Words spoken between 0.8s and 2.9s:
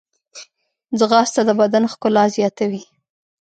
ځغاسته د بدن ښکلا زیاتوي